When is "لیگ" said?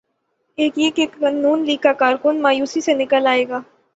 1.65-1.77